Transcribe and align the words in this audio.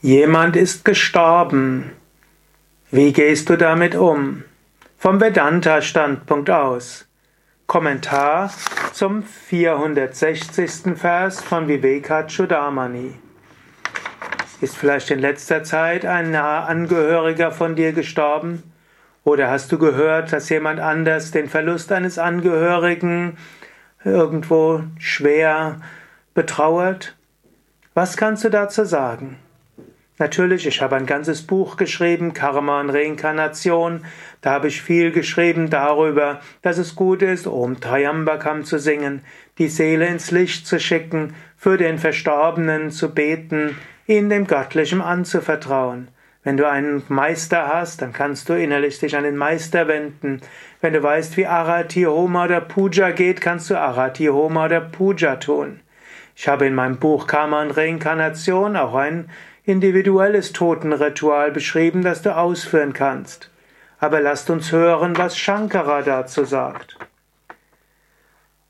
Jemand 0.00 0.54
ist 0.54 0.84
gestorben. 0.84 1.90
Wie 2.92 3.12
gehst 3.12 3.50
du 3.50 3.56
damit 3.56 3.96
um? 3.96 4.44
Vom 4.96 5.20
Vedanta-Standpunkt 5.20 6.50
aus. 6.50 7.08
Kommentar 7.66 8.52
zum 8.92 9.24
460. 9.24 10.96
Vers 10.96 11.42
von 11.42 11.66
Vivekachudamani. 11.66 13.14
Ist 14.60 14.76
vielleicht 14.76 15.10
in 15.10 15.18
letzter 15.18 15.64
Zeit 15.64 16.06
ein 16.06 16.30
naher 16.30 16.68
Angehöriger 16.68 17.50
von 17.50 17.74
dir 17.74 17.92
gestorben? 17.92 18.62
Oder 19.24 19.50
hast 19.50 19.72
du 19.72 19.78
gehört, 19.78 20.32
dass 20.32 20.48
jemand 20.48 20.78
anders 20.78 21.32
den 21.32 21.48
Verlust 21.48 21.90
eines 21.90 22.20
Angehörigen 22.20 23.36
irgendwo 24.04 24.84
schwer 25.00 25.80
betrauert? 26.34 27.16
Was 27.94 28.16
kannst 28.16 28.44
du 28.44 28.48
dazu 28.48 28.84
sagen? 28.84 29.38
Natürlich, 30.18 30.66
ich 30.66 30.82
habe 30.82 30.96
ein 30.96 31.06
ganzes 31.06 31.46
Buch 31.46 31.76
geschrieben, 31.76 32.32
Karma 32.34 32.80
und 32.80 32.90
Reinkarnation. 32.90 34.04
Da 34.40 34.50
habe 34.50 34.66
ich 34.66 34.82
viel 34.82 35.12
geschrieben 35.12 35.70
darüber, 35.70 36.40
dass 36.62 36.78
es 36.78 36.96
gut 36.96 37.22
ist, 37.22 37.46
Om 37.46 37.80
Triambakam 37.80 38.64
zu 38.64 38.78
singen, 38.80 39.22
die 39.58 39.68
Seele 39.68 40.08
ins 40.08 40.32
Licht 40.32 40.66
zu 40.66 40.80
schicken, 40.80 41.34
für 41.56 41.76
den 41.76 41.98
Verstorbenen 41.98 42.90
zu 42.90 43.14
beten, 43.14 43.76
ihn 44.06 44.28
dem 44.28 44.48
Göttlichen 44.48 45.00
anzuvertrauen. 45.00 46.08
Wenn 46.42 46.56
du 46.56 46.68
einen 46.68 47.02
Meister 47.08 47.68
hast, 47.68 48.02
dann 48.02 48.12
kannst 48.12 48.48
du 48.48 48.54
innerlich 48.54 48.98
dich 48.98 49.16
an 49.16 49.24
den 49.24 49.36
Meister 49.36 49.86
wenden. 49.86 50.40
Wenn 50.80 50.94
du 50.94 51.02
weißt, 51.02 51.36
wie 51.36 51.46
Arati 51.46 52.04
Homa 52.04 52.46
oder 52.46 52.60
Puja 52.60 53.10
geht, 53.10 53.40
kannst 53.40 53.70
du 53.70 53.78
Arati 53.78 54.26
Homa 54.26 54.64
oder 54.64 54.80
Puja 54.80 55.36
tun. 55.36 55.80
Ich 56.34 56.48
habe 56.48 56.66
in 56.66 56.74
meinem 56.74 56.98
Buch 56.98 57.26
Karma 57.26 57.62
und 57.62 57.72
Reinkarnation 57.72 58.76
auch 58.76 58.94
ein 58.94 59.28
individuelles 59.68 60.52
Totenritual 60.52 61.50
beschrieben, 61.50 62.02
das 62.02 62.22
du 62.22 62.34
ausführen 62.34 62.94
kannst. 62.94 63.50
Aber 64.00 64.22
lasst 64.22 64.48
uns 64.48 64.72
hören, 64.72 65.18
was 65.18 65.36
Shankara 65.36 66.00
dazu 66.00 66.44
sagt. 66.44 66.96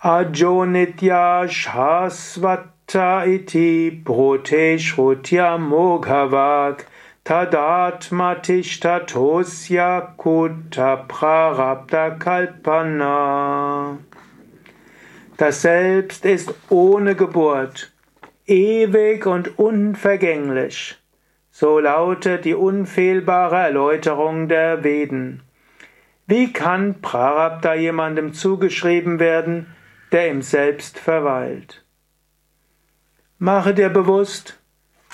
Ajonitya 0.00 1.48
Shasvata 1.48 3.24
iti 3.24 4.02
brote 4.04 4.78
shrutya 4.78 5.56
moghavak 5.56 6.84
tadatmatishtatosya 7.24 10.16
kutta 10.18 10.96
prarabdha 11.08 12.10
kalpana. 12.18 13.96
Das 15.38 15.62
Selbst 15.62 16.26
ist 16.26 16.52
ohne 16.68 17.14
Geburt 17.14 17.91
ewig 18.46 19.26
und 19.26 19.58
unvergänglich. 19.58 20.98
So 21.50 21.78
lautet 21.78 22.44
die 22.44 22.54
unfehlbare 22.54 23.56
Erläuterung 23.56 24.48
der 24.48 24.84
Veden. 24.84 25.42
Wie 26.26 26.52
kann 26.52 27.00
Prarabdha 27.02 27.74
jemandem 27.74 28.32
zugeschrieben 28.32 29.18
werden, 29.18 29.66
der 30.12 30.28
im 30.28 30.42
Selbst 30.42 30.98
verweilt? 30.98 31.84
Mache 33.38 33.74
dir 33.74 33.90
bewusst, 33.90 34.60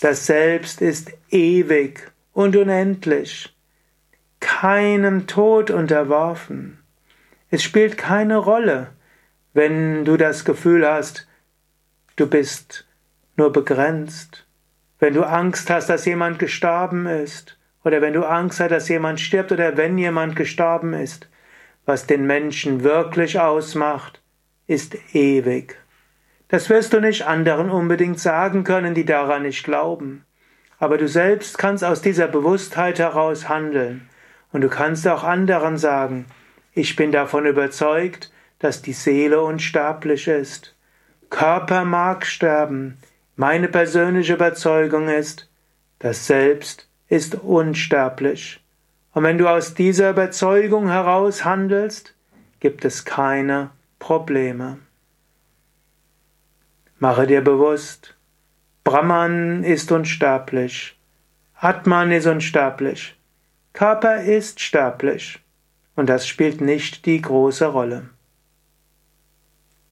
das 0.00 0.26
Selbst 0.26 0.80
ist 0.80 1.12
ewig 1.30 2.12
und 2.32 2.54
unendlich, 2.54 3.54
keinem 4.40 5.26
Tod 5.26 5.70
unterworfen. 5.70 6.78
Es 7.50 7.62
spielt 7.62 7.98
keine 7.98 8.36
Rolle, 8.36 8.88
wenn 9.52 10.04
du 10.04 10.16
das 10.16 10.44
Gefühl 10.44 10.86
hast, 10.88 11.26
du 12.16 12.28
bist 12.28 12.86
nur 13.36 13.52
begrenzt. 13.52 14.46
Wenn 14.98 15.14
du 15.14 15.22
Angst 15.22 15.70
hast, 15.70 15.88
dass 15.88 16.04
jemand 16.04 16.38
gestorben 16.38 17.06
ist, 17.06 17.58
oder 17.84 18.02
wenn 18.02 18.12
du 18.12 18.24
Angst 18.24 18.60
hast, 18.60 18.70
dass 18.70 18.88
jemand 18.88 19.20
stirbt, 19.20 19.52
oder 19.52 19.76
wenn 19.76 19.96
jemand 19.96 20.36
gestorben 20.36 20.92
ist, 20.92 21.28
was 21.86 22.06
den 22.06 22.26
Menschen 22.26 22.84
wirklich 22.84 23.40
ausmacht, 23.40 24.22
ist 24.66 24.96
ewig. 25.14 25.76
Das 26.48 26.68
wirst 26.68 26.92
du 26.92 27.00
nicht 27.00 27.26
anderen 27.26 27.70
unbedingt 27.70 28.20
sagen 28.20 28.64
können, 28.64 28.94
die 28.94 29.04
daran 29.04 29.42
nicht 29.42 29.64
glauben. 29.64 30.24
Aber 30.78 30.98
du 30.98 31.08
selbst 31.08 31.58
kannst 31.58 31.84
aus 31.84 32.02
dieser 32.02 32.26
Bewusstheit 32.26 32.98
heraus 32.98 33.48
handeln. 33.48 34.08
Und 34.52 34.62
du 34.62 34.68
kannst 34.68 35.06
auch 35.06 35.24
anderen 35.24 35.78
sagen, 35.78 36.26
ich 36.72 36.96
bin 36.96 37.12
davon 37.12 37.46
überzeugt, 37.46 38.32
dass 38.58 38.82
die 38.82 38.92
Seele 38.92 39.42
unsterblich 39.42 40.28
ist. 40.28 40.76
Körper 41.30 41.84
mag 41.84 42.26
sterben, 42.26 42.98
meine 43.40 43.68
persönliche 43.68 44.34
Überzeugung 44.34 45.08
ist, 45.08 45.48
das 45.98 46.26
Selbst 46.26 46.90
ist 47.08 47.36
unsterblich. 47.36 48.62
Und 49.14 49.22
wenn 49.22 49.38
du 49.38 49.48
aus 49.48 49.72
dieser 49.72 50.10
Überzeugung 50.10 50.90
heraus 50.90 51.42
handelst, 51.42 52.14
gibt 52.60 52.84
es 52.84 53.06
keine 53.06 53.70
Probleme. 53.98 54.76
Mache 56.98 57.26
dir 57.26 57.40
bewusst, 57.42 58.14
Brahman 58.84 59.64
ist 59.64 59.90
unsterblich, 59.90 61.00
Atman 61.54 62.12
ist 62.12 62.26
unsterblich, 62.26 63.16
Körper 63.72 64.20
ist 64.20 64.60
sterblich, 64.60 65.42
und 65.96 66.10
das 66.10 66.28
spielt 66.28 66.60
nicht 66.60 67.06
die 67.06 67.22
große 67.22 67.64
Rolle. 67.64 68.10